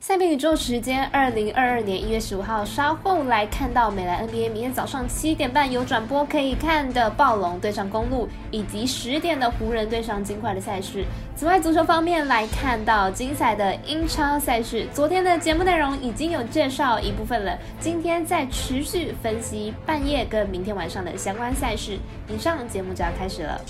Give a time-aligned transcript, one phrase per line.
[0.00, 11.04] 赛评宇宙时间，二零二二年一月十五号，稍后来看到美兰 NBA 明天早上七点半有转播可以看的暴龙对上公路，以及十点的湖人对上金块的赛事。
[11.34, 21.98] 此外，足球方面来看到精彩的英超赛事，昨天的节目内容已经有介绍一部分了，今天再持续分析半夜跟明天晚上的相关赛事。
[22.28, 23.60] 以上节目就要开始了。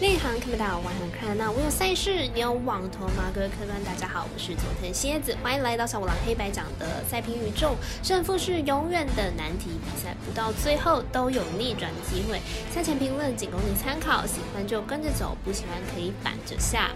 [0.00, 1.48] 内行看不到，外行看那。
[1.52, 3.30] 我有赛事，你有网投吗？
[3.32, 7.76] 各位客官，大家好，我是佐藤蝎子，欢迎来到小五郎黑白讲的赛评宇宙。
[8.02, 12.40] 胜负是永远的难题，比赛不到最后都有逆转的机会。
[12.74, 16.90] 赛前评论仅供你参考，喜欢就跟着走，不喜欢可以反着下。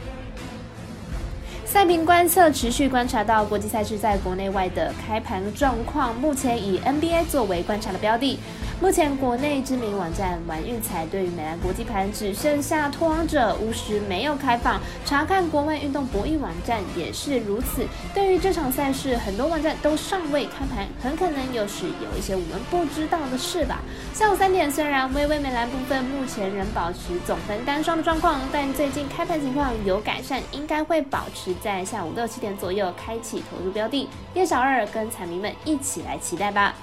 [1.64, 8.40] 赛评观测持续观察到国际赛事在国内外的开盘状况，目前以 NBA 作为观察的标的。
[8.80, 17.84] 目前国内知名网站玩运彩对于美兰国际盘只剩下拓荒者巫师没有开放，查看国外运动博弈网站也是如此。
[18.14, 23.80] 对于这场赛事，很多网站都尚未开盘，很可能又是有一些我们不知道的事吧。
[24.14, 34.08] 下午三点，虽然微微美兰部分目前仍保持总分单双的状况，但最近开盘情况有改善，应该会保持在下午六七点左右开启投入标的。
[34.34, 36.76] 叶小二跟彩迷们一起来期待吧。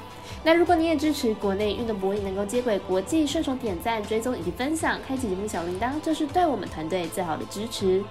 [0.45, 8.03] 那如果你也支持国内运动博弈能够接轨国际，顺手点赞、追踪以及分享，开启节目小铃铛，这是对我们团队最好的支持。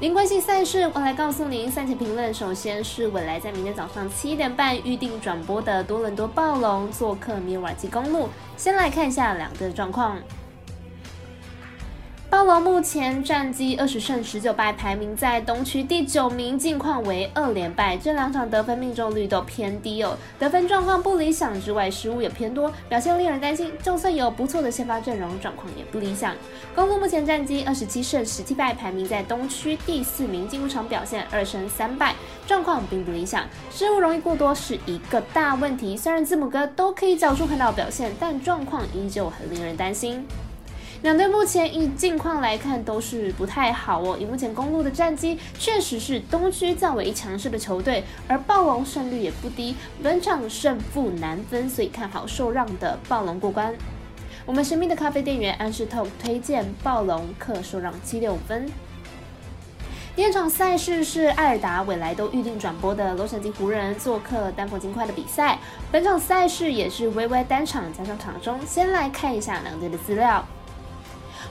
[0.00, 2.32] 零关系赛事，我来告诉您赛前评论。
[2.32, 8.30] 首先是未来在明天早上七点半预定转播的多伦多暴龙做客米尔瓦基公路。
[8.56, 10.16] 先来看一下两个的状况。
[12.28, 17.96] 暴龙目前战绩二十胜十九败，排名在东区第九名，近况为二连败。
[17.96, 23.72] 这两场得分命中率都偏低哦，得分状况不理想之外，失误也偏多，表现令人担心。
[23.80, 26.34] 就算有不错的先发阵容，状况也不理想。
[26.74, 32.12] 公路目前战绩二十七胜十七败，排名在东区第四名，进入场表现二胜三败，
[32.44, 35.96] 状况并不理想，失误容易过多是一个大问题。
[35.96, 40.26] 虽然字母哥都可以找出很好表现，但状况依旧很令人担心。
[41.02, 44.16] 两队目前以近况来看都是不太好哦。
[44.18, 53.74] 以目前公路的战绩，确实是东区较为强势的球队，而暴龙胜率也不低，本场胜负难分，所以看好受让的暴龙过关。
[54.44, 58.66] 我们神秘的咖啡店员安士透推荐暴龙客受让七六五分。
[60.14, 65.58] 第二场赛事是艾尔达、未来都预定转播的洛杉矶湖人做客丹佛金块的比赛，
[65.92, 70.42] 本场赛事也是微微单场加上场中，先来看一下两队的资料。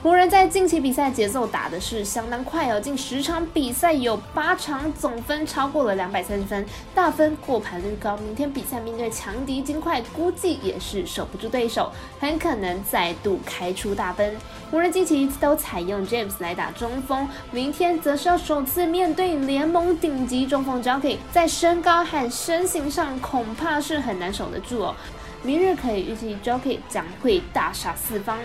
[0.02, 6.64] 湖人，在近期比赛节奏打的是相当快哦，近十场比赛有八场总分超过了两百三十分，
[6.94, 8.16] 大分过盘率高。
[8.18, 11.90] 明天比赛面对强敌金块，估计也是守不住对手，
[12.20, 14.36] 很可能再度开出大分。
[14.70, 24.94] 湖人近期一次都采用 James 来打中锋，明天则是要首次面对联盟顶级中锋 Jockey，在身高和身形上恐怕是很难守得住哦。
[25.42, 28.38] 明日可以预计 Jockey 将会大杀四方。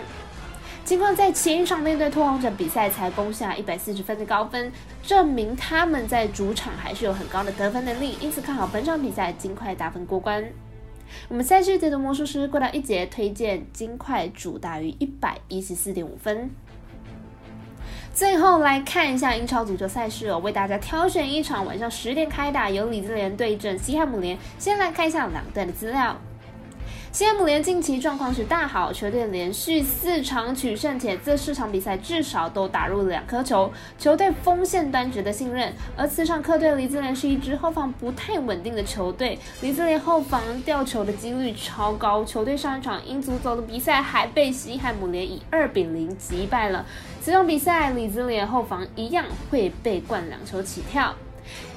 [0.84, 4.70] 尽管在前一场面对拓荒者比赛才攻下一百四十分的高分，
[5.02, 10.44] 证明他们在主场还是有很高的得分能力，因此看好本场比赛尽快打分过关。
[11.28, 16.50] 我们赛事解读魔术师过到一节推荐金块主大于一百一十四点五分。
[18.12, 24.36] 最后来看一下英超足球赛事哦，为大家挑选一场晚上十点开打，由李兹联对阵西汉姆联。
[24.58, 26.20] 先来看一下两队的资料。
[27.12, 35.70] 西汉姆联近期状况是大好，球队连续四场取胜，且这四场比赛至少都打入了两颗球，球队锋线端值得信任。
[35.94, 46.86] 而此场客队，李兹联是一支后防不太稳定的球队，李兹联后防掉球的几率超高，球队上一场英足走的比赛还被西汉姆联以二比零击败了。
[47.20, 51.14] 此场比赛，李兹联后防一样会被灌两球起跳。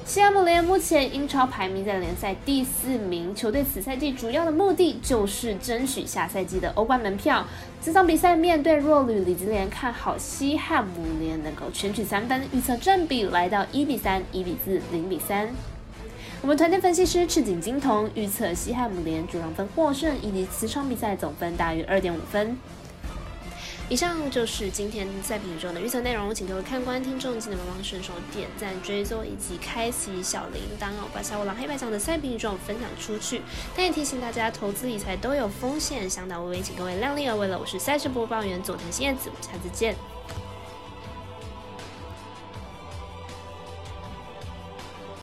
[0.04, 7.44] 西汉姆联目前英超排名在联赛第四名，球队此赛季主要的目的就是争取下赛季的欧冠门票。
[7.82, 15.48] 这场比赛面对弱旅李兹联，看好西汉姆联能够全取三分，预测正比来到一比三、一比四、零比三。
[16.42, 22.56] 我们团队分析师赤井金童预测西汉姆联主让分获胜，以及此场比赛总分大于二点五分。
[23.88, 33.42] 以上就是今天赛评中的预测内容，请各位看官、听众记得帮忙顺手点赞、追踪以及开启小铃铛哦，把小五郎黑白奖的赛评中分享出去。
[33.76, 37.56] 但也提醒大家，投资理财都有风险，想打微微，请各位量力而为了。
[37.56, 39.94] 我是赛事播报员佐藤新叶子，我们下次见。